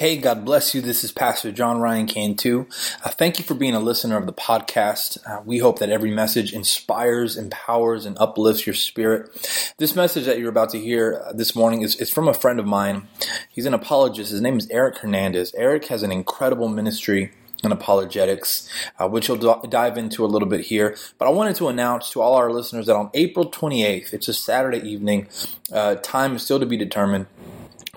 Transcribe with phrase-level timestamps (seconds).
[0.00, 0.80] Hey, God bless you.
[0.80, 2.64] This is Pastor John Ryan Cantu.
[3.04, 5.18] Uh, thank you for being a listener of the podcast.
[5.28, 9.28] Uh, we hope that every message inspires, empowers, and uplifts your spirit.
[9.76, 12.58] This message that you're about to hear uh, this morning is, is from a friend
[12.58, 13.08] of mine.
[13.50, 14.30] He's an apologist.
[14.30, 15.52] His name is Eric Hernandez.
[15.54, 17.32] Eric has an incredible ministry
[17.62, 20.96] and apologetics, uh, which we'll dive into a little bit here.
[21.18, 24.32] But I wanted to announce to all our listeners that on April 28th, it's a
[24.32, 25.28] Saturday evening,
[25.70, 27.26] uh, time is still to be determined.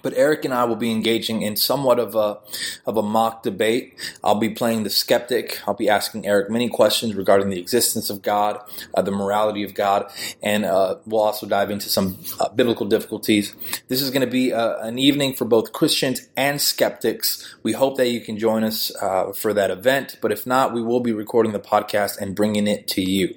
[0.01, 2.39] But Eric and I will be engaging in somewhat of a
[2.85, 3.95] of a mock debate.
[4.23, 5.59] I'll be playing the skeptic.
[5.65, 8.59] I'll be asking Eric many questions regarding the existence of God,
[8.93, 13.55] uh, the morality of God, and uh, we'll also dive into some uh, biblical difficulties.
[13.87, 17.55] This is going to be uh, an evening for both Christians and skeptics.
[17.63, 20.17] We hope that you can join us uh, for that event.
[20.21, 23.35] But if not, we will be recording the podcast and bringing it to you.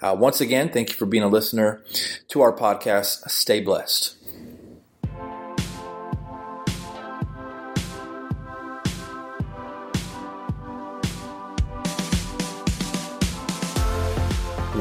[0.00, 1.82] Uh, once again, thank you for being a listener
[2.28, 3.28] to our podcast.
[3.30, 4.21] Stay blessed.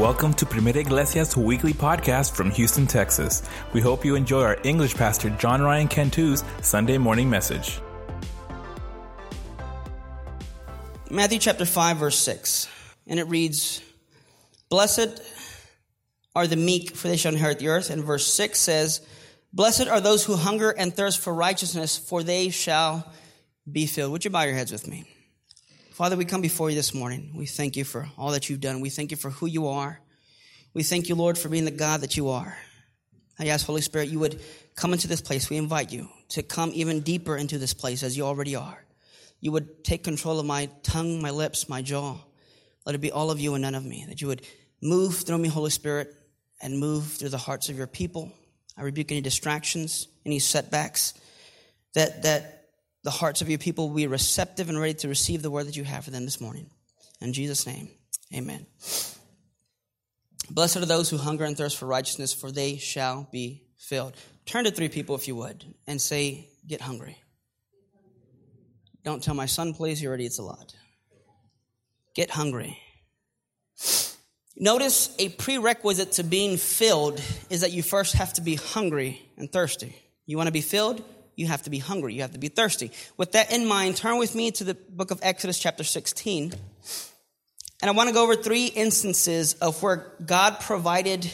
[0.02, 3.44] Welcome to Primera Iglesia's weekly podcast from Houston, Texas.
[3.72, 7.80] We hope you enjoy our English pastor John Ryan Cantu's Sunday morning message.
[11.12, 12.68] Matthew chapter 5, verse 6.
[13.06, 13.80] And it reads,
[14.70, 15.22] Blessed
[16.36, 17.92] are the meek, for they shall inherit the earth.
[17.92, 19.02] And verse 6 says,
[19.54, 23.14] Blessed are those who hunger and thirst for righteousness, for they shall
[23.72, 24.14] be filled.
[24.14, 25.06] Would you bow your heads with me?
[26.02, 27.32] Father, we come before you this morning.
[27.36, 28.82] We thank you for all that you've done.
[28.82, 30.02] We thank you for who you are.
[30.74, 32.58] We thank you, Lord, for being the God that you are.
[33.38, 34.42] I ask, Holy Spirit, you would
[34.76, 35.48] come into this place.
[35.48, 38.84] We invite you to come even deeper into this place as you already are.
[39.42, 42.18] You would take control of my tongue, my lips, my jaw.
[42.84, 44.04] Let it be all of you and none of me.
[44.10, 44.42] That you would
[44.82, 46.16] move through me, Holy Spirit,
[46.64, 48.32] and move through the hearts of your people.
[48.76, 51.14] I rebuke any distractions, any setbacks.
[51.94, 52.61] That, that
[53.04, 55.78] the hearts of your people will be receptive and ready to receive the word that
[55.78, 56.70] you have for them this morning.
[57.20, 57.90] In Jesus' name,
[58.34, 58.66] amen.
[60.50, 64.14] Blessed are those who hunger and thirst for righteousness, for they shall be filled.
[64.46, 67.18] Turn to three people, if you would, and say, Get hungry.
[69.04, 70.76] Don't tell my son, please, he already eats a lot.
[72.14, 72.78] Get hungry.
[74.58, 79.52] Notice a prerequisite to being filled is that you first have to be hungry and
[79.52, 79.96] thirsty.
[80.28, 81.04] You want to be filled?
[81.42, 82.14] You have to be hungry.
[82.14, 82.92] You have to be thirsty.
[83.18, 86.54] With that in mind, turn with me to the book of Exodus, chapter 16.
[87.82, 91.30] And I want to go over three instances of where God provided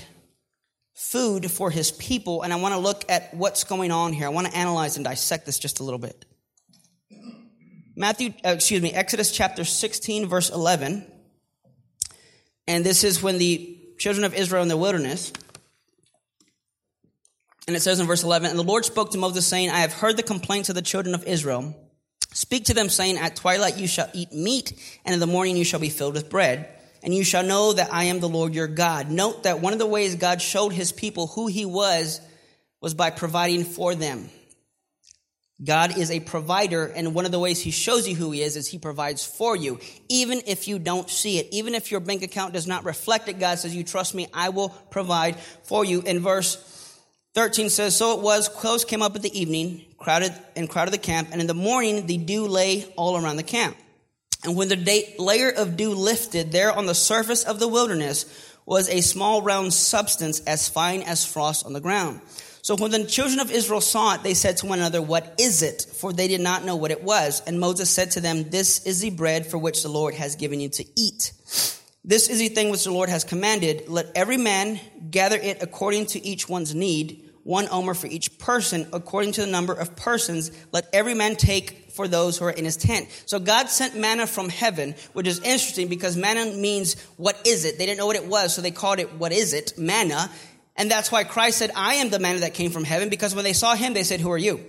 [0.93, 2.41] food for his people.
[2.41, 4.25] And I want to look at what's going on here.
[4.25, 6.25] I want to analyze and dissect this just a little bit.
[7.97, 11.05] Matthew, uh, excuse me, Exodus chapter 16, verse 11.
[12.65, 15.33] And this is when the children of Israel in the wilderness
[17.67, 19.93] and it says in verse 11, And the Lord spoke to Moses, saying, I have
[19.93, 21.75] heard the complaints of the children of Israel.
[22.33, 24.73] Speak to them, saying, At twilight you shall eat meat,
[25.03, 26.69] and in the morning you shall be filled with bread.
[27.03, 29.11] And you shall know that I am the Lord your God.
[29.11, 32.21] Note that one of the ways God showed his people who he was
[32.81, 34.29] was by providing for them.
[35.63, 38.55] God is a provider, and one of the ways He shows you who He is
[38.55, 41.47] is He provides for you, even if you don't see it.
[41.51, 44.49] Even if your bank account does not reflect it, God says, You trust me, I
[44.49, 46.01] will provide for you.
[46.01, 46.57] In verse
[47.37, 50.97] 13 says, So it was, close came up at the evening, crowded and crowded the
[50.97, 53.77] camp, and in the morning the dew lay all around the camp.
[54.43, 58.25] And when the day, layer of dew lifted, there on the surface of the wilderness
[58.65, 62.21] was a small round substance as fine as frost on the ground.
[62.63, 65.61] So when the children of Israel saw it, they said to one another, What is
[65.61, 65.85] it?
[65.93, 67.43] For they did not know what it was.
[67.45, 70.59] And Moses said to them, This is the bread for which the Lord has given
[70.59, 71.33] you to eat.
[72.03, 73.89] This is the thing which the Lord has commanded.
[73.89, 74.79] Let every man
[75.11, 79.47] gather it according to each one's need one omer for each person, according to the
[79.47, 80.51] number of persons.
[80.73, 83.07] Let every man take for those who are in his tent.
[83.25, 87.77] So God sent manna from heaven, which is interesting because manna means what is it?
[87.77, 89.77] They didn't know what it was, so they called it what is it?
[89.77, 90.29] Manna.
[90.75, 93.45] And that's why Christ said, I am the manna that came from heaven, because when
[93.45, 94.63] they saw him, they said, Who are you?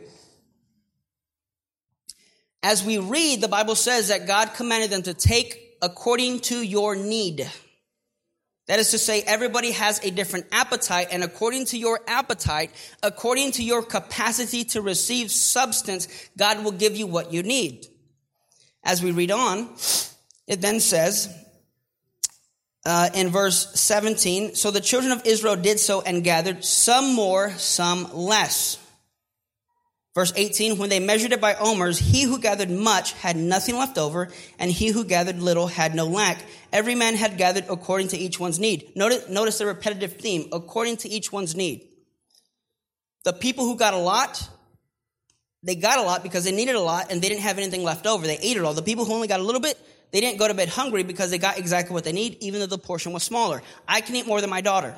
[2.62, 6.94] As we read, the Bible says that God commanded them to take according to your
[6.94, 7.50] need.
[8.68, 12.70] That is to say, everybody has a different appetite, and according to your appetite,
[13.02, 16.06] according to your capacity to receive substance,
[16.36, 17.86] God will give you what you need.
[18.84, 19.70] As we read on,
[20.46, 21.34] it then says
[22.84, 27.50] uh, in verse 17 So the children of Israel did so and gathered, some more,
[27.52, 28.78] some less.
[30.18, 33.96] Verse 18, when they measured it by omers, he who gathered much had nothing left
[33.96, 36.44] over, and he who gathered little had no lack.
[36.72, 38.96] Every man had gathered according to each one's need.
[38.96, 41.86] Notice, notice the repetitive theme, according to each one's need.
[43.22, 44.50] The people who got a lot
[45.62, 48.04] they got a lot because they needed a lot and they didn't have anything left
[48.04, 48.26] over.
[48.26, 48.74] They ate it all.
[48.74, 49.78] The people who only got a little bit,
[50.10, 52.66] they didn't go to bed hungry because they got exactly what they need, even though
[52.66, 53.62] the portion was smaller.
[53.86, 54.96] I can eat more than my daughter.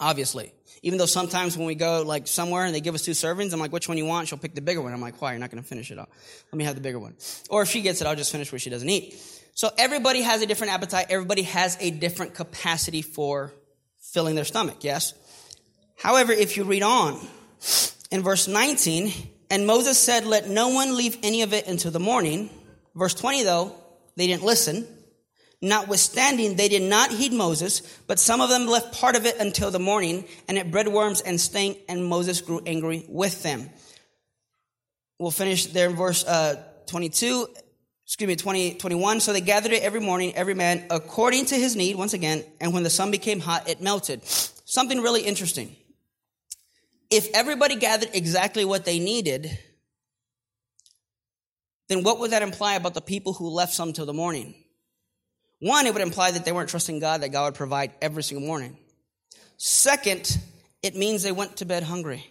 [0.00, 0.52] Obviously.
[0.82, 3.60] Even though sometimes when we go like somewhere and they give us two servings, I'm
[3.60, 4.28] like, which one you want?
[4.28, 4.94] She'll pick the bigger one.
[4.94, 5.32] I'm like, why?
[5.32, 6.08] You're not going to finish it all.
[6.50, 7.14] Let me have the bigger one.
[7.50, 9.14] Or if she gets it, I'll just finish what she doesn't eat.
[9.52, 11.06] So everybody has a different appetite.
[11.10, 13.52] Everybody has a different capacity for
[14.12, 14.78] filling their stomach.
[14.80, 15.12] Yes.
[15.98, 17.20] However, if you read on
[18.10, 19.12] in verse 19,
[19.50, 22.48] and Moses said, let no one leave any of it until the morning.
[22.94, 23.74] Verse 20 though,
[24.16, 24.86] they didn't listen.
[25.62, 29.70] Notwithstanding, they did not heed Moses, but some of them left part of it until
[29.70, 33.68] the morning, and it bred worms and stank, and Moses grew angry with them.
[35.18, 37.46] We'll finish there in verse uh, 22,
[38.06, 39.20] excuse me, 20, 21.
[39.20, 42.72] So they gathered it every morning, every man according to his need, once again, and
[42.72, 44.24] when the sun became hot, it melted.
[44.24, 45.76] Something really interesting.
[47.10, 49.58] If everybody gathered exactly what they needed,
[51.88, 54.54] then what would that imply about the people who left some till the morning?
[55.60, 58.46] One, it would imply that they weren't trusting God, that God would provide every single
[58.46, 58.76] morning.
[59.58, 60.38] Second,
[60.82, 62.26] it means they went to bed hungry.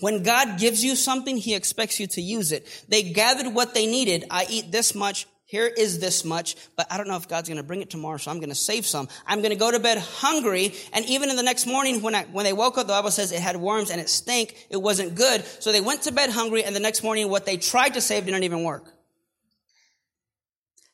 [0.00, 2.66] When God gives you something, He expects you to use it.
[2.88, 4.26] They gathered what they needed.
[4.30, 5.26] I eat this much.
[5.46, 8.16] Here is this much, but I don't know if God's going to bring it tomorrow,
[8.16, 9.08] so I'm going to save some.
[9.26, 12.24] I'm going to go to bed hungry, and even in the next morning when I,
[12.24, 14.66] when they woke up, the Bible says it had worms and it stank.
[14.70, 15.44] It wasn't good.
[15.60, 18.24] So they went to bed hungry, and the next morning what they tried to save
[18.24, 18.92] didn't even work.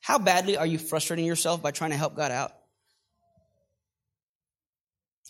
[0.09, 2.53] How badly are you frustrating yourself by trying to help God out?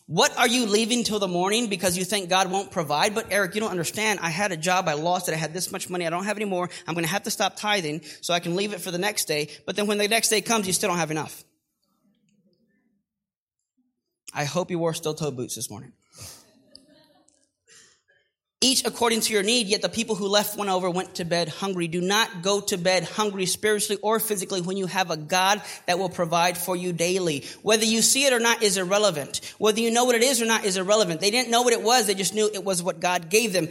[0.07, 3.13] What are you leaving till the morning because you think God won't provide?
[3.13, 4.21] But Eric, you don't understand.
[4.23, 4.87] I had a job.
[4.87, 5.35] I lost it.
[5.35, 6.07] I had this much money.
[6.07, 6.71] I don't have any more.
[6.87, 9.25] I'm going to have to stop tithing so I can leave it for the next
[9.25, 9.51] day.
[9.67, 11.43] But then when the next day comes, you still don't have enough.
[14.33, 15.93] I hope you wore steel toe boots this morning
[18.69, 21.49] each according to your need, yet the people who left went over went to bed
[21.49, 21.89] hungry.
[21.89, 25.99] Do not go to bed hungry spiritually or physically when you have a God that
[25.99, 27.45] will provide for you daily.
[27.63, 29.41] Whether you see it or not is irrelevant.
[29.59, 31.21] Whether you know what it is or not is irrelevant.
[31.21, 33.69] They didn't know what it was, they just knew it was what God gave them.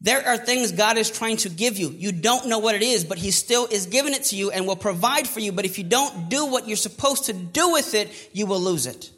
[0.00, 1.90] There are things God is trying to give you.
[1.90, 4.66] You don't know what it is, but He still is giving it to you and
[4.66, 5.52] will provide for you.
[5.52, 8.86] But if you don't do what you're supposed to do with it, you will lose
[8.86, 9.12] it.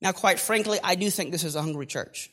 [0.00, 2.30] Now, quite frankly, I do think this is a hungry church.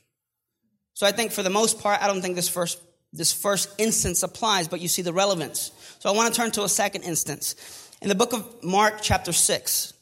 [0.97, 2.81] So I think for the most part, I don't think this first,
[3.13, 5.71] this first instance applies, but you see the relevance.
[5.99, 7.53] So I want to turn to a second instance.
[8.01, 9.93] In the book of Mark, chapter 6.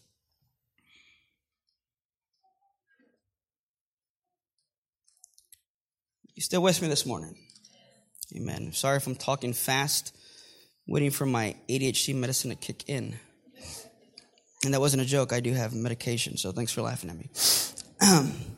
[6.33, 7.35] You still with me this morning?
[8.33, 8.71] Amen.
[8.71, 10.15] Sorry if I'm talking fast,
[10.87, 13.19] waiting for my ADHD medicine to kick in.
[14.63, 15.33] And that wasn't a joke.
[15.33, 18.31] I do have medication, so thanks for laughing at me.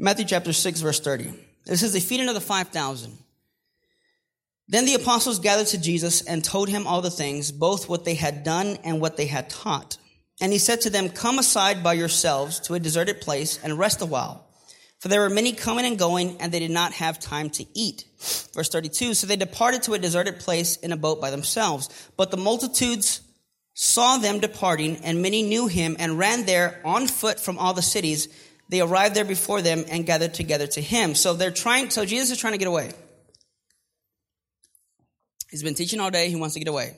[0.00, 1.32] Matthew chapter 6, verse 30.
[1.66, 3.18] It says, the feeding of the 5,000.
[4.68, 8.14] Then the apostles gathered to Jesus and told him all the things, both what they
[8.14, 9.98] had done and what they had taught.
[10.40, 14.00] And he said to them, Come aside by yourselves to a deserted place and rest
[14.00, 14.46] a while.
[15.00, 18.04] For there were many coming and going, and they did not have time to eat.
[18.54, 21.88] Verse 32, so they departed to a deserted place in a boat by themselves.
[22.16, 23.20] But the multitudes
[23.74, 27.82] saw them departing, and many knew him and ran there on foot from all the
[27.82, 28.28] cities
[28.68, 31.14] they arrived there before them and gathered together to him.
[31.14, 32.92] So they're trying, so Jesus is trying to get away.
[35.50, 36.28] He's been teaching all day.
[36.28, 36.96] He wants to get away.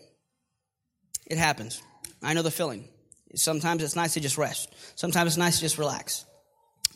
[1.26, 1.80] It happens.
[2.22, 2.88] I know the feeling.
[3.36, 4.74] Sometimes it's nice to just rest.
[4.96, 6.24] Sometimes it's nice to just relax.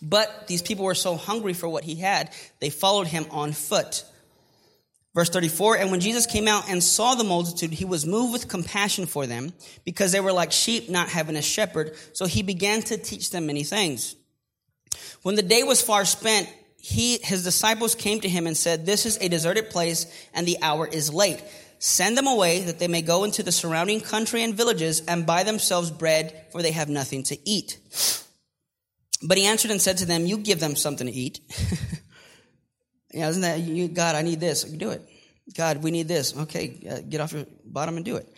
[0.03, 4.05] But these people were so hungry for what he had, they followed him on foot.
[5.15, 8.49] Verse 34, and when Jesus came out and saw the multitude, he was moved with
[8.49, 9.53] compassion for them
[9.85, 11.95] because they were like sheep not having a shepherd.
[12.15, 14.17] So he began to teach them many things.
[15.23, 16.49] When the day was far spent,
[16.79, 20.59] he, his disciples came to him and said, This is a deserted place and the
[20.61, 21.43] hour is late.
[21.79, 25.43] Send them away that they may go into the surrounding country and villages and buy
[25.43, 27.79] themselves bread, for they have nothing to eat.
[29.23, 31.41] But he answered and said to them, You give them something to eat.
[33.13, 34.65] yeah, isn't that, you, God, I need this.
[34.65, 35.03] Do it.
[35.57, 36.37] God, we need this.
[36.37, 38.33] Okay, uh, get off your bottom and do it.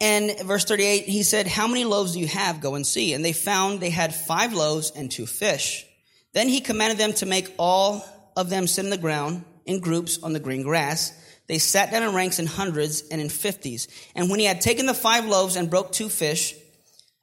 [0.00, 2.60] And verse 38, he said, How many loaves do you have?
[2.60, 3.14] Go and see.
[3.14, 5.86] And they found they had five loaves and two fish.
[6.34, 8.04] Then he commanded them to make all
[8.36, 11.12] of them sit in the ground in groups on the green grass.
[11.46, 13.88] They sat down in ranks in hundreds and in fifties.
[14.14, 16.54] And when he had taken the five loaves and broke two fish,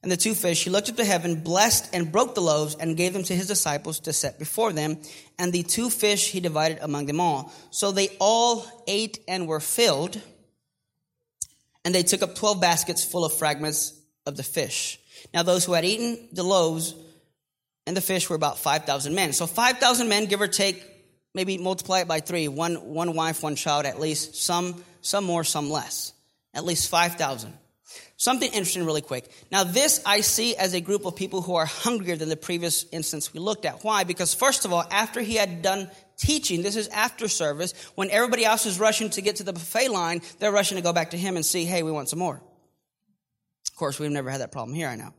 [0.01, 2.97] and the two fish, he looked up to heaven, blessed and broke the loaves, and
[2.97, 4.97] gave them to his disciples to set before them.
[5.39, 7.53] And the two fish he divided among them all.
[7.71, 10.21] So they all ate and were filled
[11.85, 13.93] and they took up 12 baskets full of fragments
[14.25, 14.99] of the fish.
[15.33, 16.95] Now those who had eaten the loaves
[17.85, 19.33] and the fish were about 5,000 men.
[19.33, 20.83] So 5,000 men, give or take,
[21.33, 22.47] maybe multiply it by three.
[22.47, 24.35] One, one wife, one child at least.
[24.35, 26.13] Some, some more, some less.
[26.53, 27.53] At least 5,000.
[28.17, 29.29] Something interesting really quick.
[29.51, 32.85] Now this I see as a group of people who are hungrier than the previous
[32.91, 33.83] instance we looked at.
[33.83, 34.03] Why?
[34.03, 38.45] Because first of all, after he had done teaching, this is after service, when everybody
[38.45, 41.17] else is rushing to get to the buffet line, they're rushing to go back to
[41.17, 42.35] him and see, hey, we want some more.
[42.35, 45.13] Of course, we've never had that problem here, I know.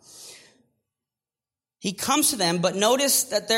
[1.81, 3.49] He comes to them, but notice that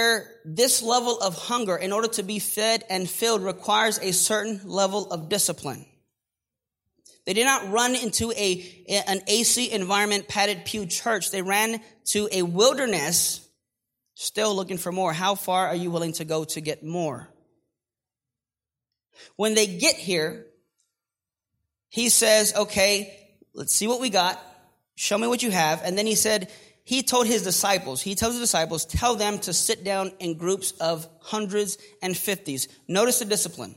[0.44, 5.12] this level of hunger, in order to be fed and filled, requires a certain level
[5.12, 5.86] of discipline.
[7.26, 11.32] They did not run into a, an AC environment, padded pew church.
[11.32, 13.46] They ran to a wilderness,
[14.14, 15.12] still looking for more.
[15.12, 17.28] How far are you willing to go to get more?
[19.34, 20.46] When they get here,
[21.88, 23.18] he says, okay,
[23.54, 24.40] let's see what we got.
[24.94, 25.82] Show me what you have.
[25.82, 26.50] And then he said,
[26.84, 30.70] he told his disciples, he tells the disciples, tell them to sit down in groups
[30.80, 32.68] of hundreds and fifties.
[32.86, 33.74] Notice the discipline.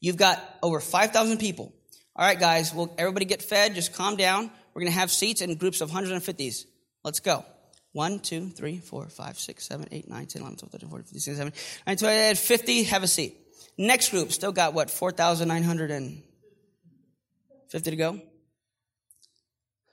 [0.00, 1.74] You've got over 5,000 people.
[2.16, 3.74] All right, guys, well, everybody get fed.
[3.74, 4.50] Just calm down.
[4.74, 6.66] We're going to have seats in groups of hundreds and fifties.
[7.04, 7.44] Let's go.
[7.92, 11.20] 1, 2, 3, 4, 5, 6, 7, 8, 9, 10, 11, 12, 13, 14, 15,
[11.20, 13.36] 16, 17, 19, 20, 50, have a seat.
[13.76, 18.20] Next group, still got what, 4,950 to go?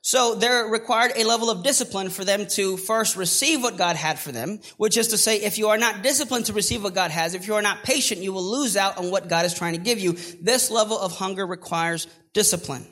[0.07, 4.17] So there required a level of discipline for them to first receive what God had
[4.17, 7.11] for them, which is to say, if you are not disciplined to receive what God
[7.11, 9.73] has, if you are not patient, you will lose out on what God is trying
[9.73, 10.13] to give you.
[10.41, 12.87] This level of hunger requires discipline.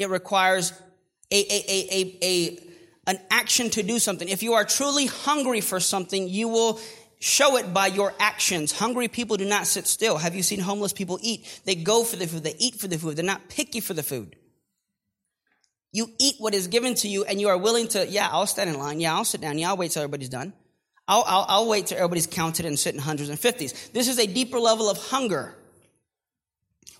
[0.00, 0.72] It requires
[1.30, 2.58] a, a, a, a,
[3.06, 4.28] an action to do something.
[4.28, 6.80] If you are truly hungry for something, you will
[7.20, 8.72] show it by your actions.
[8.72, 10.16] Hungry people do not sit still.
[10.16, 11.60] Have you seen homeless people eat?
[11.66, 12.42] They go for the food.
[12.42, 13.14] They eat for the food.
[13.14, 14.34] They're not picky for the food.
[15.96, 18.68] You eat what is given to you and you are willing to, yeah, I'll stand
[18.68, 19.00] in line.
[19.00, 19.56] Yeah, I'll sit down.
[19.56, 20.52] Yeah, I'll wait till everybody's done.
[21.08, 23.88] I'll, I'll, I'll wait till everybody's counted and sit in hundreds and fifties.
[23.94, 25.56] This is a deeper level of hunger.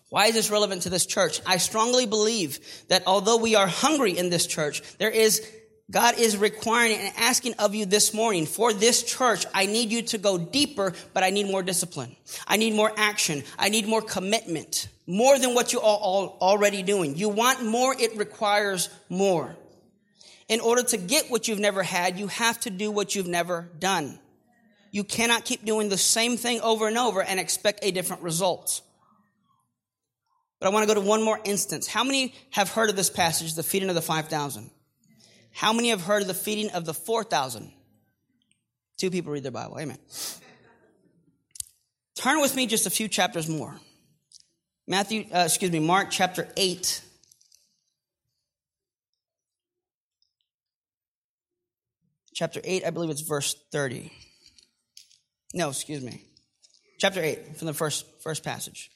[0.08, 1.42] Why is this relevant to this church?
[1.44, 5.46] I strongly believe that although we are hungry in this church, there is
[5.90, 10.02] God is requiring and asking of you this morning for this church, I need you
[10.02, 12.16] to go deeper, but I need more discipline.
[12.46, 13.44] I need more action.
[13.58, 17.16] I need more commitment more than what you are already doing.
[17.16, 19.56] You want more, it requires more.
[20.48, 23.68] In order to get what you've never had, you have to do what you've never
[23.78, 24.18] done.
[24.90, 28.82] You cannot keep doing the same thing over and over and expect a different result.
[30.58, 31.86] But I want to go to one more instance.
[31.86, 34.70] How many have heard of this passage, the feeding of the 5,000?
[35.56, 37.72] How many have heard of the feeding of the 4,000?
[38.98, 39.78] Two people read their Bible.
[39.80, 39.96] Amen.
[42.14, 43.74] Turn with me just a few chapters more.
[44.86, 47.00] Matthew, uh, excuse me, Mark chapter 8.
[52.34, 54.12] Chapter 8, I believe it's verse 30.
[55.54, 56.20] No, excuse me.
[56.98, 58.90] Chapter 8 from the first, first passage.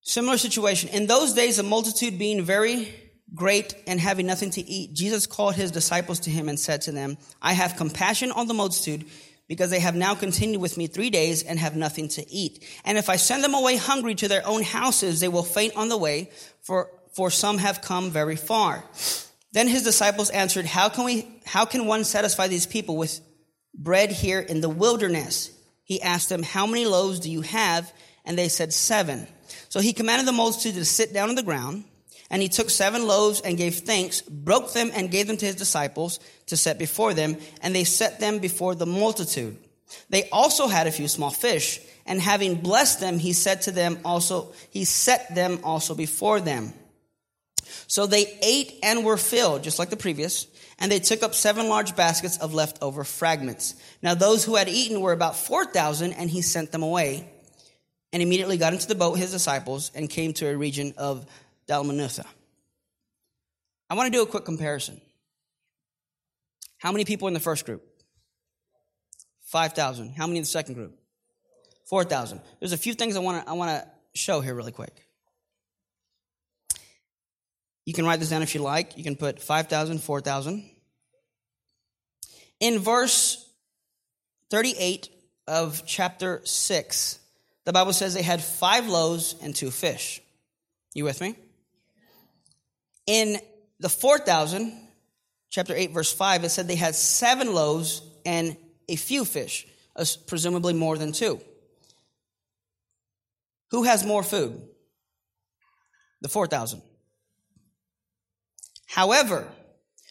[0.00, 0.88] Similar situation.
[0.88, 5.54] In those days, the multitude being very great and having nothing to eat, Jesus called
[5.54, 9.04] his disciples to him and said to them, I have compassion on the multitude
[9.48, 12.64] because they have now continued with me three days and have nothing to eat.
[12.84, 15.88] And if I send them away hungry to their own houses, they will faint on
[15.88, 16.30] the way,
[16.62, 18.84] for, for some have come very far.
[19.52, 23.20] Then his disciples answered, how can we, how can one satisfy these people with
[23.74, 25.50] bread here in the wilderness?
[25.84, 27.92] He asked them, how many loaves do you have?
[28.24, 29.28] And they said, seven.
[29.68, 31.84] So he commanded the multitude to sit down on the ground.
[32.30, 35.54] And he took seven loaves and gave thanks, broke them and gave them to his
[35.54, 39.56] disciples to set before them, and they set them before the multitude.
[40.10, 43.98] They also had a few small fish, and having blessed them, he said to them
[44.04, 46.72] also, he set them also before them.
[47.86, 50.46] So they ate and were filled, just like the previous,
[50.78, 53.74] and they took up seven large baskets of leftover fragments.
[54.02, 57.28] Now those who had eaten were about 4,000, and he sent them away,
[58.12, 61.26] and immediately got into the boat, his disciples, and came to a region of
[61.68, 62.24] Dalmanutha.
[63.88, 65.00] I want to do a quick comparison.
[66.78, 67.82] How many people in the first group?
[69.44, 70.10] 5,000.
[70.10, 70.98] How many in the second group?
[71.88, 72.40] 4,000.
[72.58, 74.92] There's a few things I want to I want to show here really quick.
[77.84, 78.98] You can write this down if you like.
[78.98, 80.68] You can put 5,000, 4,000.
[82.58, 83.48] In verse
[84.50, 85.08] 38
[85.46, 87.18] of chapter 6,
[87.64, 90.20] the Bible says they had five loaves and two fish.
[90.94, 91.36] You with me?
[93.06, 93.38] In
[93.78, 94.72] the 4,000,
[95.50, 98.56] chapter 8, verse 5, it said they had seven loaves and
[98.88, 99.66] a few fish,
[100.26, 101.40] presumably more than two.
[103.70, 104.60] Who has more food?
[106.20, 106.82] The 4,000.
[108.86, 109.46] However,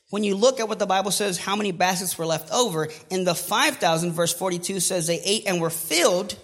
[0.09, 3.23] when you look at what the Bible says, how many baskets were left over, in
[3.23, 6.37] the 5,000, verse 42 says they ate and were filled,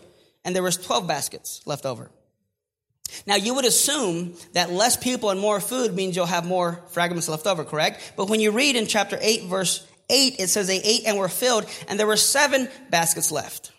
[0.43, 2.09] and there was 12 baskets left over.
[3.25, 7.29] Now you would assume that less people and more food means you'll have more fragments
[7.29, 8.13] left over, correct?
[8.15, 11.29] But when you read in chapter 8, verse 8, it says they ate and were
[11.29, 13.71] filled, and there were seven baskets left.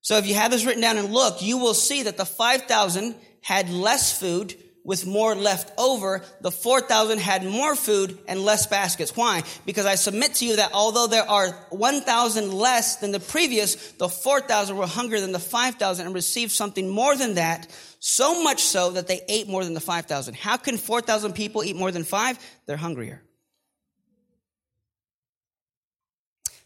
[0.00, 3.14] So if you have this written down and look, you will see that the 5,000
[3.42, 4.54] had less food
[4.88, 6.22] with more left over.
[6.40, 9.14] The 4,000 had more food and less baskets.
[9.14, 9.42] Why?
[9.66, 14.08] Because I submit to you that although there are 1,000 less than the previous, the
[14.08, 17.68] 4,000 were hungrier than the 5,000 and received something more than that.
[18.00, 20.34] So much so that they ate more than the 5,000.
[20.34, 22.38] How can 4,000 people eat more than five?
[22.64, 23.22] They're hungrier.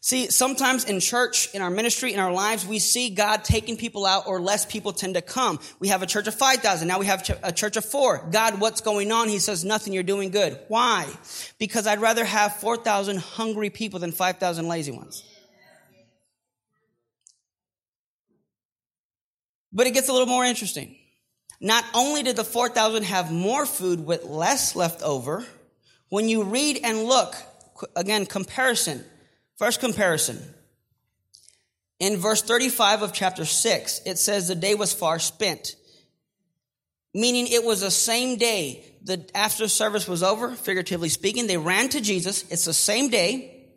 [0.05, 4.05] See, sometimes in church, in our ministry, in our lives, we see God taking people
[4.05, 5.61] out or less people tend to come.
[5.79, 6.89] We have a church of 5,000.
[6.89, 8.27] Now we have a church of four.
[8.33, 9.29] God, what's going on?
[9.29, 9.93] He says, nothing.
[9.93, 10.59] You're doing good.
[10.67, 11.09] Why?
[11.61, 15.23] Because I'd rather have 4,000 hungry people than 5,000 lazy ones.
[19.73, 20.97] But it gets a little more interesting.
[21.61, 25.47] Not only did the 4,000 have more food with less left over,
[26.09, 27.37] when you read and look,
[27.95, 29.05] again, comparison,
[29.63, 30.43] First comparison.
[32.01, 35.77] In verse 35 of chapter 6, it says the day was far spent.
[37.15, 38.85] Meaning it was the same day.
[39.05, 41.47] The after service was over, figuratively speaking.
[41.47, 42.43] They ran to Jesus.
[42.51, 43.69] It's the same day.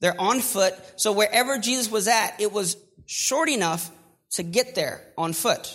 [0.00, 0.74] They're on foot.
[0.96, 3.90] So wherever Jesus was at, it was short enough
[4.32, 5.74] to get there on foot.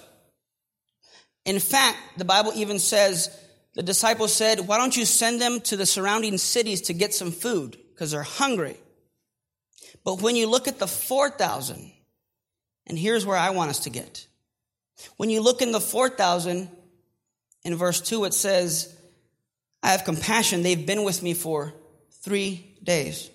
[1.43, 3.35] In fact, the Bible even says,
[3.73, 7.31] the disciples said, why don't you send them to the surrounding cities to get some
[7.31, 7.79] food?
[7.95, 8.77] Because they're hungry.
[10.03, 11.91] But when you look at the 4,000,
[12.87, 14.27] and here's where I want us to get.
[15.17, 16.69] When you look in the 4,000,
[17.63, 18.95] in verse 2, it says,
[19.81, 20.63] I have compassion.
[20.63, 21.73] They've been with me for
[22.21, 23.29] three days.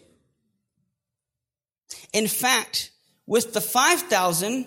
[2.12, 2.90] In fact,
[3.26, 4.67] with the 5,000,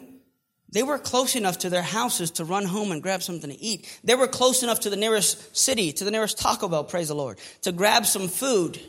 [0.70, 4.00] they were close enough to their houses to run home and grab something to eat.
[4.04, 7.16] They were close enough to the nearest city, to the nearest Taco Bell, praise the
[7.16, 8.80] Lord, to grab some food.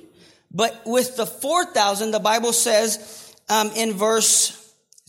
[0.55, 4.61] But with the 4,000, the Bible says um, in verse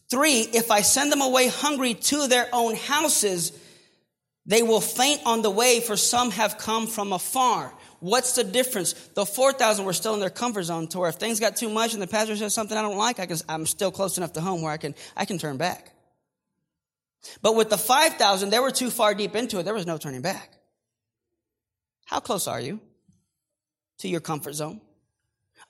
[0.09, 3.51] 3 if I send them away hungry to their own houses,
[4.47, 7.73] they will faint on the way, for some have come from afar.
[7.99, 8.93] What's the difference?
[8.93, 11.93] The 4,000 were still in their comfort zone to where if things got too much
[11.93, 14.41] and the pastor says something I don't like, I can, I'm still close enough to
[14.41, 15.91] home where I can, I can turn back.
[17.41, 19.63] But with the 5,000, they were too far deep into it.
[19.63, 20.53] There was no turning back.
[22.05, 22.79] How close are you
[23.99, 24.81] to your comfort zone?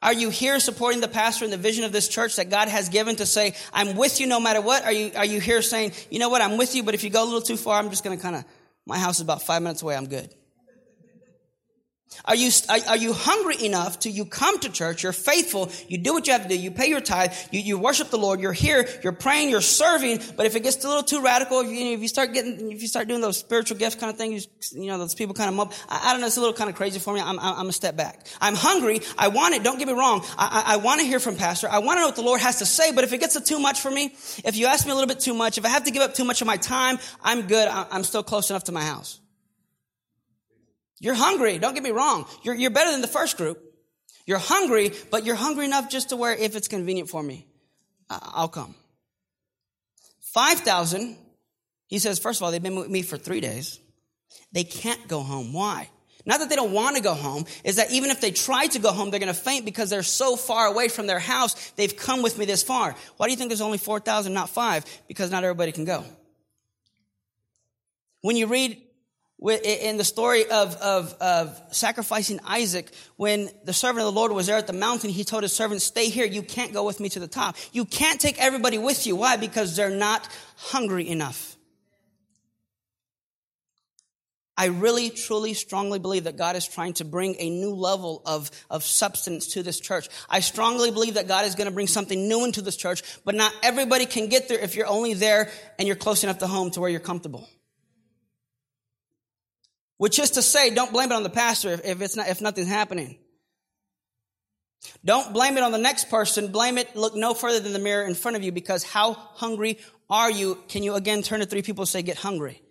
[0.05, 2.89] Are you here supporting the pastor and the vision of this church that God has
[2.89, 4.83] given to say, I'm with you no matter what?
[4.83, 7.09] Are you, are you here saying, you know what, I'm with you, but if you
[7.09, 8.45] go a little too far, I'm just going to kind of,
[8.85, 10.31] my house is about five minutes away, I'm good.
[12.23, 16.13] Are you, are, you hungry enough to you come to church, you're faithful, you do
[16.13, 18.53] what you have to do, you pay your tithe, you, you worship the Lord, you're
[18.53, 21.93] here, you're praying, you're serving, but if it gets a little too radical, if you,
[21.93, 24.87] if you start getting, if you start doing those spiritual gifts kind of things, you
[24.87, 26.75] know, those people kind of mob, I, I, don't know, it's a little kind of
[26.75, 28.25] crazy for me, I'm, I'm, I'm a step back.
[28.39, 31.19] I'm hungry, I want it, don't get me wrong, I, I, I want to hear
[31.19, 33.19] from pastor, I want to know what the Lord has to say, but if it
[33.19, 35.65] gets too much for me, if you ask me a little bit too much, if
[35.65, 38.49] I have to give up too much of my time, I'm good, I'm still close
[38.49, 39.19] enough to my house.
[40.99, 41.57] You're hungry.
[41.57, 42.25] Don't get me wrong.
[42.43, 43.61] You're, you're better than the first group.
[44.25, 47.45] You're hungry, but you're hungry enough just to where if it's convenient for me,
[48.09, 48.75] I'll come.
[50.33, 51.17] 5,000,
[51.87, 53.79] he says, first of all, they've been with me for three days.
[54.51, 55.53] They can't go home.
[55.53, 55.89] Why?
[56.25, 58.79] Not that they don't want to go home, is that even if they try to
[58.79, 61.71] go home, they're going to faint because they're so far away from their house.
[61.71, 62.95] They've come with me this far.
[63.17, 64.85] Why do you think there's only 4,000, not five?
[65.07, 66.03] Because not everybody can go.
[68.21, 68.81] When you read
[69.39, 74.47] in the story of, of, of sacrificing Isaac, when the servant of the Lord was
[74.47, 76.25] there at the mountain, he told his servant, stay here.
[76.25, 77.57] You can't go with me to the top.
[77.73, 79.15] You can't take everybody with you.
[79.15, 79.35] Why?
[79.35, 81.55] Because they're not hungry enough.
[84.57, 88.49] I really, truly, strongly believe that God is trying to bring a new level of,
[88.69, 90.07] of substance to this church.
[90.29, 93.35] I strongly believe that God is going to bring something new into this church, but
[93.35, 96.71] not everybody can get there if you're only there and you're close enough to home
[96.71, 97.49] to where you're comfortable.
[99.97, 102.67] Which is to say, don't blame it on the pastor if, it's not, if nothing's
[102.67, 103.17] happening.
[105.03, 106.51] Don't blame it on the next person.
[106.51, 109.79] Blame it, look no further than the mirror in front of you because how hungry
[110.09, 110.59] are you?
[110.67, 112.61] Can you again turn to three people and say, get hungry?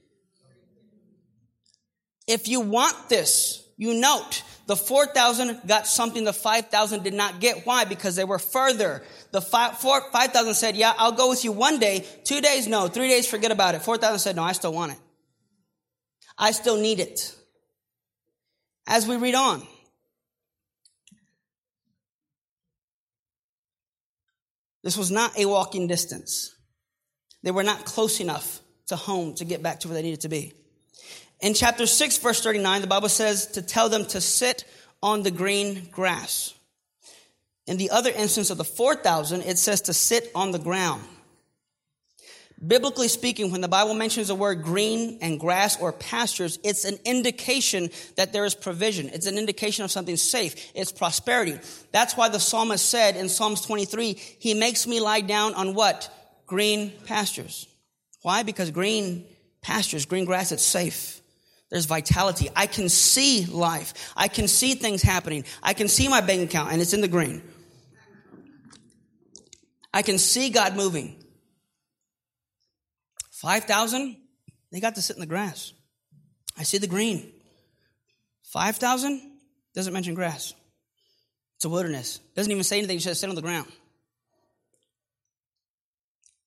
[2.26, 7.66] If you want this, you note the 4,000 got something the 5,000 did not get.
[7.66, 7.84] Why?
[7.84, 9.02] Because they were further.
[9.32, 12.06] The 5,000 said, yeah, I'll go with you one day.
[12.24, 12.86] Two days, no.
[12.86, 13.82] Three days, forget about it.
[13.82, 14.98] 4,000 said, no, I still want it.
[16.38, 17.34] I still need it.
[18.86, 19.66] As we read on,
[24.82, 26.54] this was not a walking distance.
[27.42, 30.28] They were not close enough to home to get back to where they needed to
[30.28, 30.52] be.
[31.40, 34.64] In chapter 6, verse 39, the Bible says to tell them to sit
[35.02, 36.54] on the green grass.
[37.66, 41.02] In the other instance of the 4,000, it says to sit on the ground.
[42.64, 46.98] Biblically speaking, when the Bible mentions the word green and grass or pastures, it's an
[47.04, 49.10] indication that there is provision.
[49.12, 50.72] It's an indication of something safe.
[50.74, 51.58] It's prosperity.
[51.90, 56.08] That's why the psalmist said in Psalms 23, he makes me lie down on what?
[56.46, 57.66] Green pastures.
[58.22, 58.44] Why?
[58.44, 59.26] Because green
[59.60, 61.20] pastures, green grass, it's safe.
[61.70, 62.48] There's vitality.
[62.54, 64.12] I can see life.
[64.16, 65.44] I can see things happening.
[65.60, 67.42] I can see my bank account and it's in the green.
[69.92, 71.23] I can see God moving.
[73.44, 74.16] 5,000,
[74.72, 75.74] they got to sit in the grass.
[76.58, 77.30] I see the green.
[78.44, 79.20] 5,000
[79.74, 80.54] doesn't mention grass.
[81.56, 82.20] It's a wilderness.
[82.34, 83.70] Doesn't even say anything, it says sit on the ground.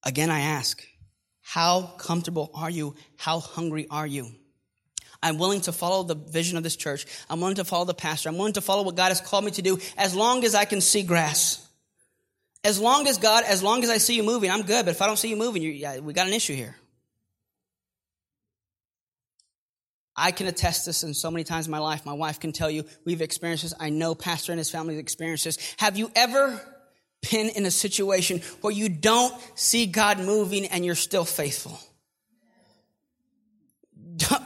[0.06, 0.84] Again, I ask,
[1.44, 2.96] how comfortable are you?
[3.16, 4.32] How hungry are you?
[5.22, 7.06] I'm willing to follow the vision of this church.
[7.30, 8.30] I'm willing to follow the pastor.
[8.30, 10.66] I'm willing to follow what God has called me to do as long as I
[10.66, 11.64] can see grass.
[12.64, 14.84] As long as God, as long as I see you moving, I'm good.
[14.84, 16.76] But if I don't see you moving, you, yeah, we got an issue here.
[20.18, 22.06] I can attest this in so many times in my life.
[22.06, 23.74] My wife can tell you we've experienced this.
[23.80, 25.76] I know Pastor and his family have experienced this.
[25.78, 26.60] Have you ever
[27.30, 31.80] been in a situation where you don't see God moving and you're still faithful?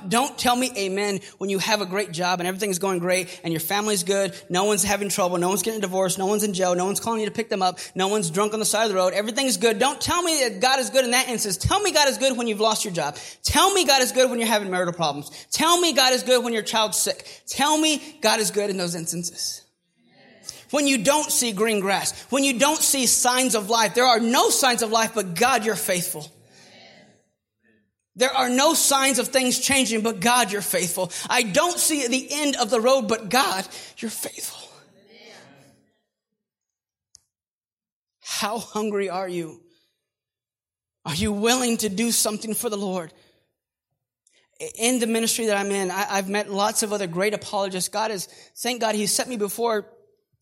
[0.08, 3.54] Don't tell me amen when you have a great job and everything's going great and
[3.54, 4.36] your family's good.
[4.50, 5.38] No one's having trouble.
[5.38, 6.18] No one's getting divorced.
[6.18, 6.76] No one's in jail.
[6.76, 7.80] No one's calling you to pick them up.
[7.96, 9.14] No one's drunk on the side of the road.
[9.14, 9.80] Everything's good.
[9.80, 11.58] Don't tell me that God is good in that instance.
[11.58, 13.16] Tell me God is good when you've lost your job.
[13.44, 15.30] Tell me God is good when you're having marital problems.
[15.52, 17.26] Tell me God is good when your child's sick.
[17.48, 19.64] Tell me God is good in those instances.
[20.72, 24.20] When you don't see green grass, when you don't see signs of life, there are
[24.20, 26.32] no signs of life, but God, you're faithful.
[28.16, 31.12] There are no signs of things changing, but God, you're faithful.
[31.30, 33.66] I don't see the end of the road, but God,
[33.98, 34.68] you're faithful.
[38.20, 39.62] How hungry are you?
[41.06, 43.14] Are you willing to do something for the Lord?
[44.78, 47.90] In the ministry that I'm in, I, have met lots of other great apologists.
[47.90, 49.88] God is, thank God, He set me before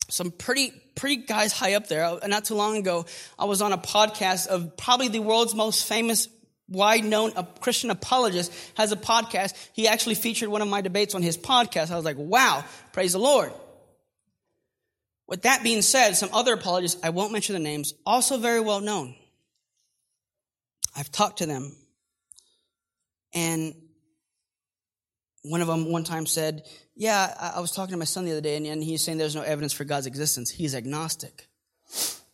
[0.08, 2.18] some pretty, pretty guys high up there.
[2.26, 3.06] Not too long ago,
[3.38, 6.28] I was on a podcast of probably the world's most famous
[6.70, 9.54] wide known Christian apologist, has a podcast.
[9.72, 11.90] He actually featured one of my debates on his podcast.
[11.90, 13.52] I was like, wow, praise the Lord.
[15.26, 18.80] With that being said, some other apologists, I won't mention the names, also very well
[18.80, 19.14] known.
[20.96, 21.76] I've talked to them.
[23.32, 23.74] And
[25.42, 28.40] one of them one time said, Yeah, I was talking to my son the other
[28.40, 30.50] day, and he's saying there's no evidence for God's existence.
[30.50, 31.46] He's agnostic.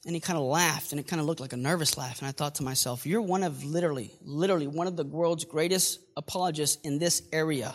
[0.07, 2.21] And he kind of laughed, and it kind of looked like a nervous laugh.
[2.21, 5.99] And I thought to myself, You're one of literally, literally one of the world's greatest
[6.17, 7.75] apologists in this area.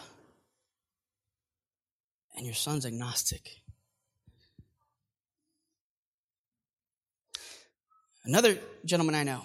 [2.38, 3.62] And your son's agnostic.
[8.24, 9.42] Another gentleman I know,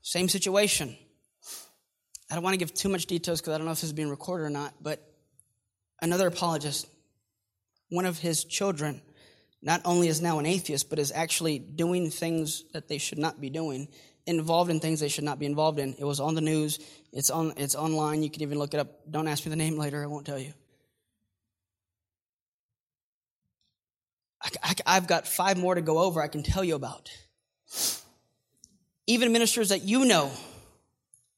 [0.00, 0.96] same situation.
[2.30, 3.92] I don't want to give too much details because I don't know if this is
[3.92, 5.06] being recorded or not, but
[6.00, 6.86] another apologist,
[7.90, 9.02] one of his children
[9.62, 13.40] not only is now an atheist, but is actually doing things that they should not
[13.40, 13.88] be doing,
[14.26, 15.94] involved in things they should not be involved in.
[15.98, 16.80] It was on the news.
[17.12, 17.54] It's on.
[17.56, 18.22] It's online.
[18.22, 19.10] You can even look it up.
[19.10, 20.02] Don't ask me the name later.
[20.02, 20.52] I won't tell you.
[24.86, 26.20] I, have got five more to go over.
[26.20, 27.10] I can tell you about.
[29.06, 30.32] Even ministers that you know.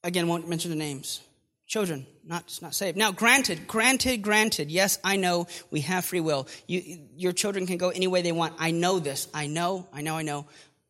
[0.03, 1.21] Again, won't mention the names.
[1.67, 2.95] Children, not, not saved.
[2.95, 6.47] Now, granted, granted, granted, yes, I know we have free will.
[6.67, 8.53] You, your children can go any way they want.
[8.59, 9.27] I know this.
[9.33, 10.45] I know, I know, I know.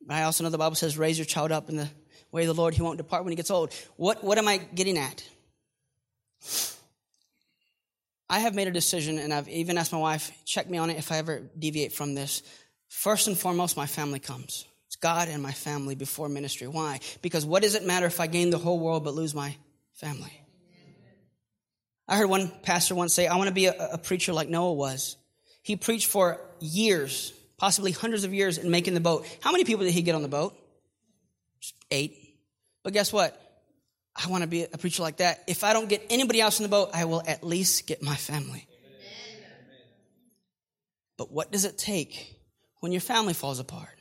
[0.05, 1.89] But I also know the Bible says, raise your child up in the
[2.31, 2.73] way of the Lord.
[2.73, 3.73] He won't depart when he gets old.
[3.95, 5.23] What, what am I getting at?
[8.29, 10.97] I have made a decision, and I've even asked my wife, check me on it
[10.97, 12.43] if I ever deviate from this.
[12.89, 14.65] First and foremost, my family comes.
[14.88, 16.67] It's God and my family before ministry.
[16.67, 16.99] Why?
[17.21, 19.55] Because what does it matter if I gain the whole world but lose my
[19.93, 20.31] family?
[22.07, 24.73] I heard one pastor once say, I want to be a, a preacher like Noah
[24.73, 25.17] was.
[25.63, 29.25] He preached for years, possibly hundreds of years in making the boat.
[29.41, 30.55] How many people did he get on the boat?
[31.89, 32.15] Eight.
[32.83, 33.41] But guess what?
[34.15, 35.43] I want to be a preacher like that.
[35.47, 38.15] If I don't get anybody else in the boat, I will at least get my
[38.15, 38.67] family.
[41.17, 42.35] But what does it take
[42.79, 43.97] when your family falls apart?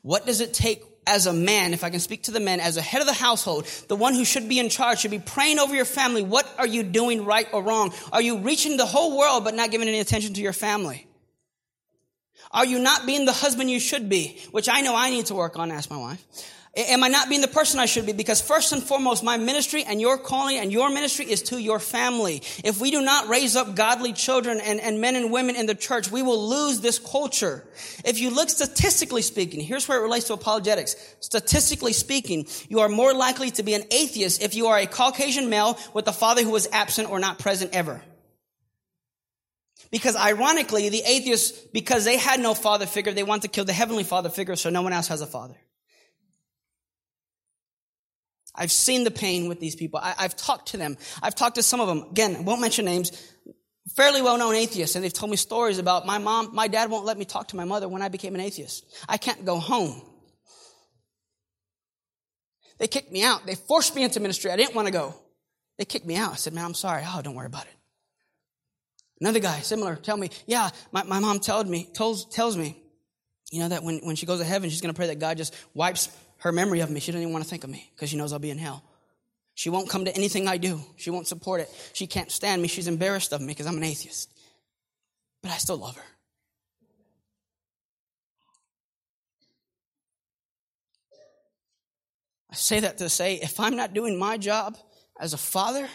[0.00, 2.76] What does it take as a man, if I can speak to the men, as
[2.76, 5.58] a head of the household, the one who should be in charge, should be praying
[5.58, 6.22] over your family.
[6.22, 7.92] What are you doing right or wrong?
[8.12, 11.06] Are you reaching the whole world but not giving any attention to your family?
[12.52, 14.38] Are you not being the husband you should be?
[14.50, 16.24] Which I know I need to work on, ask my wife.
[16.74, 18.14] Am I not being the person I should be?
[18.14, 21.78] Because first and foremost, my ministry and your calling and your ministry is to your
[21.78, 22.42] family.
[22.64, 25.74] If we do not raise up godly children and, and men and women in the
[25.74, 27.62] church, we will lose this culture.
[28.06, 30.96] If you look statistically speaking, here's where it relates to apologetics.
[31.20, 35.50] Statistically speaking, you are more likely to be an atheist if you are a Caucasian
[35.50, 38.00] male with a father who was absent or not present ever.
[39.90, 43.74] Because ironically, the atheists, because they had no father figure, they want to kill the
[43.74, 45.56] heavenly father figure so no one else has a father.
[48.54, 49.98] I've seen the pain with these people.
[50.02, 50.96] I, have talked to them.
[51.22, 52.10] I've talked to some of them.
[52.10, 53.10] Again, I won't mention names.
[53.96, 57.18] Fairly well-known atheists, and they've told me stories about my mom, my dad won't let
[57.18, 58.84] me talk to my mother when I became an atheist.
[59.08, 60.00] I can't go home.
[62.78, 63.46] They kicked me out.
[63.46, 64.50] They forced me into ministry.
[64.50, 65.14] I didn't want to go.
[65.78, 66.32] They kicked me out.
[66.32, 67.02] I said, man, I'm sorry.
[67.06, 67.74] Oh, don't worry about it.
[69.20, 72.76] Another guy, similar, tell me, yeah, my, my mom told me, tells, tells me,
[73.52, 75.36] you know, that when, when she goes to heaven, she's going to pray that God
[75.36, 76.08] just wipes
[76.42, 76.98] her memory of me.
[76.98, 78.82] She doesn't even want to think of me because she knows I'll be in hell.
[79.54, 80.80] She won't come to anything I do.
[80.96, 81.68] She won't support it.
[81.92, 82.68] She can't stand me.
[82.68, 84.28] She's embarrassed of me because I'm an atheist.
[85.42, 86.02] But I still love her.
[92.50, 94.76] I say that to say if I'm not doing my job
[95.20, 95.88] as a father,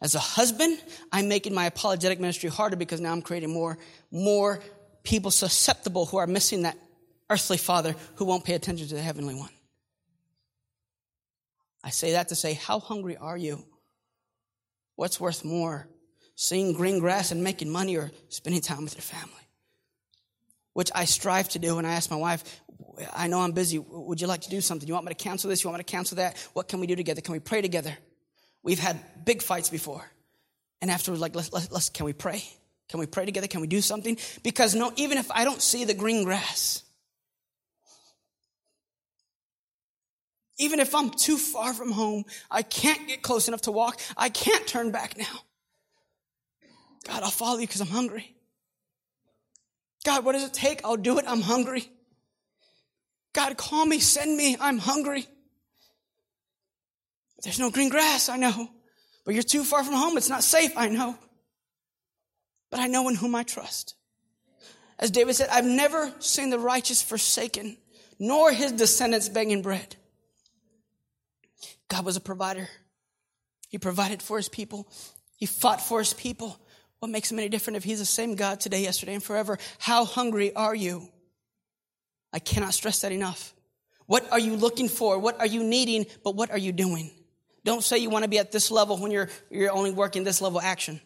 [0.00, 0.80] as a husband,
[1.12, 3.78] I'm making my apologetic ministry harder because now I'm creating more,
[4.10, 4.60] more
[5.02, 6.78] people susceptible who are missing that
[7.28, 9.50] earthly father who won't pay attention to the heavenly one.
[11.86, 13.64] I say that to say, how hungry are you?
[14.96, 15.86] What's worth more?
[16.34, 19.32] Seeing green grass and making money or spending time with your family?
[20.72, 21.78] Which I strive to do.
[21.78, 22.60] And I ask my wife,
[23.14, 23.78] I know I'm busy.
[23.78, 24.88] Would you like to do something?
[24.88, 25.62] You want me to cancel this?
[25.62, 26.36] You want me to cancel that?
[26.54, 27.20] What can we do together?
[27.20, 27.96] Can we pray together?
[28.64, 30.04] We've had big fights before.
[30.82, 32.42] And afterwards, like, let's, let's, can we pray?
[32.88, 33.46] Can we pray together?
[33.46, 34.18] Can we do something?
[34.42, 36.82] Because no, even if I don't see the green grass,
[40.58, 44.00] Even if I'm too far from home, I can't get close enough to walk.
[44.16, 45.24] I can't turn back now.
[47.06, 48.34] God, I'll follow you because I'm hungry.
[50.04, 50.80] God, what does it take?
[50.84, 51.24] I'll do it.
[51.28, 51.88] I'm hungry.
[53.32, 54.56] God, call me, send me.
[54.58, 55.26] I'm hungry.
[57.42, 58.70] There's no green grass, I know.
[59.24, 60.16] But you're too far from home.
[60.16, 61.18] It's not safe, I know.
[62.70, 63.94] But I know in whom I trust.
[64.98, 67.76] As David said, I've never seen the righteous forsaken,
[68.18, 69.96] nor his descendants begging bread.
[71.88, 72.68] God was a provider.
[73.68, 74.88] He provided for his people.
[75.36, 76.58] He fought for his people.
[76.98, 79.58] What makes him any different if he's the same God today, yesterday, and forever?
[79.78, 81.08] How hungry are you?
[82.32, 83.54] I cannot stress that enough.
[84.06, 85.18] What are you looking for?
[85.18, 86.06] What are you needing?
[86.24, 87.10] But what are you doing?
[87.64, 90.40] Don't say you want to be at this level when you're, you're only working this
[90.40, 91.00] level action.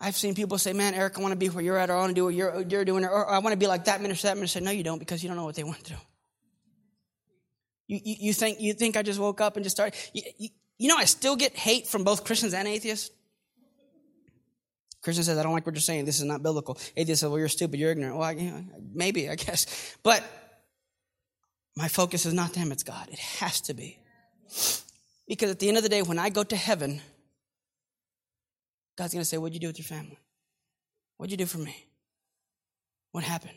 [0.00, 1.98] I've seen people say, man, Eric, I want to be where you're at, or I
[1.98, 4.28] want to do what you're, you're doing, or I want to be like that minister,
[4.28, 4.60] that minister.
[4.60, 5.98] No, you don't, because you don't know what they want to do.
[7.88, 9.98] You, you, you, think, you think I just woke up and just started?
[10.12, 10.48] You, you,
[10.78, 13.10] you know, I still get hate from both Christians and atheists.
[15.02, 16.04] Christian says, I don't like what you're saying.
[16.04, 16.78] This is not biblical.
[16.96, 17.80] Atheist says, well, you're stupid.
[17.80, 18.16] You're ignorant.
[18.16, 19.96] Well, I, you know, maybe, I guess.
[20.02, 20.22] But
[21.76, 23.08] my focus is not them, it's God.
[23.10, 23.98] It has to be.
[25.26, 27.00] Because at the end of the day, when I go to heaven,
[28.96, 30.18] God's going to say, What'd you do with your family?
[31.16, 31.86] What'd you do for me?
[33.12, 33.54] What happened?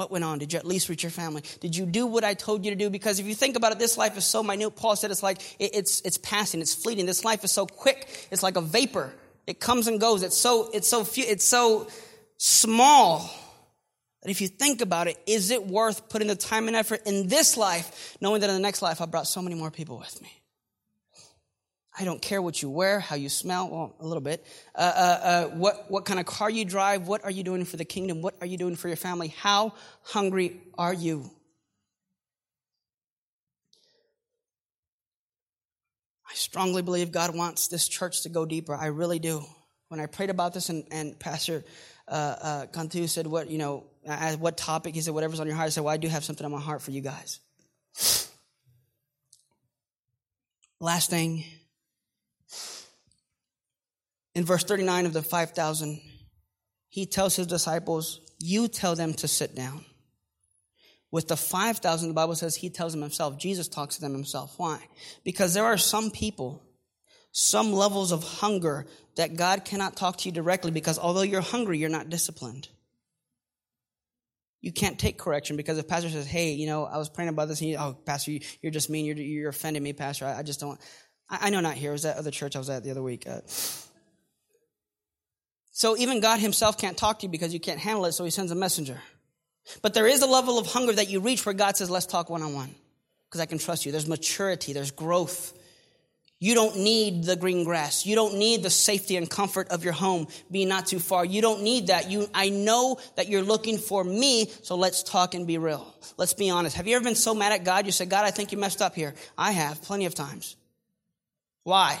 [0.00, 0.38] What went on?
[0.38, 1.42] Did you at least reach your family?
[1.60, 2.88] Did you do what I told you to do?
[2.88, 4.70] Because if you think about it, this life is so minute.
[4.74, 7.04] Paul said it's like, it, it's, it's passing, it's fleeting.
[7.04, 8.08] This life is so quick.
[8.30, 9.12] It's like a vapor.
[9.46, 10.22] It comes and goes.
[10.22, 11.86] It's so, it's so few, it's so
[12.38, 13.30] small
[14.22, 17.28] that if you think about it, is it worth putting the time and effort in
[17.28, 20.22] this life, knowing that in the next life I brought so many more people with
[20.22, 20.39] me?
[21.98, 24.46] I don't care what you wear, how you smell, well, a little bit.
[24.74, 27.76] Uh, uh, uh, what, what kind of car you drive, what are you doing for
[27.76, 31.30] the kingdom, what are you doing for your family, how hungry are you?
[36.30, 38.74] I strongly believe God wants this church to go deeper.
[38.74, 39.44] I really do.
[39.88, 41.64] When I prayed about this, and, and Pastor
[42.06, 43.86] uh, uh, Cantu said, "What you know?
[44.38, 46.44] what topic?" He said, "Whatever's on your heart." I said, "Well, I do have something
[46.44, 47.40] on my heart for you guys."
[50.78, 51.44] Last thing,
[54.40, 56.00] in verse 39 of the 5,000,
[56.88, 59.84] he tells his disciples, You tell them to sit down.
[61.10, 63.36] With the 5,000, the Bible says he tells them himself.
[63.36, 64.54] Jesus talks to them himself.
[64.56, 64.82] Why?
[65.24, 66.62] Because there are some people,
[67.32, 71.76] some levels of hunger that God cannot talk to you directly because although you're hungry,
[71.76, 72.66] you're not disciplined.
[74.62, 77.48] You can't take correction because if pastor says, "Hey, you know, I was praying about
[77.48, 79.04] this," and you, "Oh, pastor, you, are just mean.
[79.04, 80.24] You're, you're offending me, pastor.
[80.24, 80.80] I, I just don't."
[81.28, 81.90] I, I, know not here.
[81.90, 83.26] It was that other church I was at the other week.
[83.26, 83.40] Uh,
[85.70, 88.30] So even God himself can't talk to you because you can't handle it, so he
[88.30, 89.00] sends a messenger.
[89.82, 92.28] But there is a level of hunger that you reach where God says, let's talk
[92.28, 92.74] one on one.
[93.28, 93.92] Because I can trust you.
[93.92, 95.56] There's maturity, there's growth.
[96.42, 98.06] You don't need the green grass.
[98.06, 101.22] You don't need the safety and comfort of your home being not too far.
[101.22, 102.10] You don't need that.
[102.10, 105.94] You, I know that you're looking for me, so let's talk and be real.
[106.16, 106.76] Let's be honest.
[106.76, 107.84] Have you ever been so mad at God?
[107.84, 109.14] You said, God, I think you messed up here.
[109.36, 110.56] I have plenty of times.
[111.62, 112.00] Why?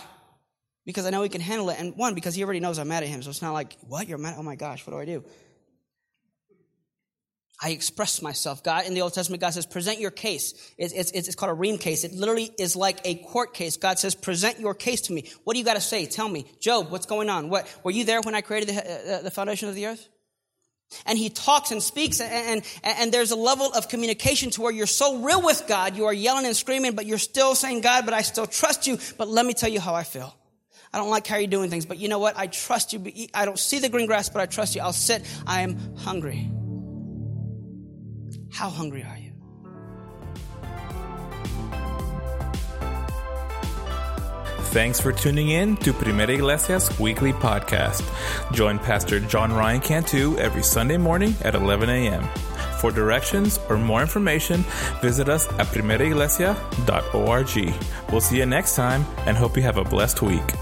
[0.90, 1.78] Because I know he can handle it.
[1.78, 3.22] And one, because he already knows I'm mad at him.
[3.22, 4.08] So it's not like, what?
[4.08, 4.34] You're mad?
[4.38, 5.24] Oh my gosh, what do I do?
[7.62, 8.62] I express myself.
[8.62, 10.72] God, in the Old Testament, God says, present your case.
[10.78, 12.04] It's, it's, it's called a ream case.
[12.04, 13.76] It literally is like a court case.
[13.76, 15.30] God says, present your case to me.
[15.44, 16.06] What do you got to say?
[16.06, 16.46] Tell me.
[16.58, 17.50] Job, what's going on?
[17.50, 20.08] What, were you there when I created the, uh, the foundation of the earth?
[21.04, 24.72] And he talks and speaks and, and, and there's a level of communication to where
[24.72, 28.06] you're so real with God, you are yelling and screaming, but you're still saying, God,
[28.06, 28.98] but I still trust you.
[29.16, 30.34] But let me tell you how I feel.
[30.92, 32.36] I don't like how you're doing things, but you know what?
[32.36, 33.28] I trust you.
[33.32, 34.82] I don't see the green grass, but I trust you.
[34.82, 35.22] I'll sit.
[35.46, 36.50] I am hungry.
[38.52, 39.30] How hungry are you?
[44.70, 48.04] Thanks for tuning in to Primera Iglesia's weekly podcast.
[48.52, 52.22] Join Pastor John Ryan Cantu every Sunday morning at 11 a.m.
[52.80, 54.64] For directions or more information,
[55.00, 57.74] visit us at primeraiglesia.org.
[58.12, 60.54] We'll see you next time and hope you have a blessed week.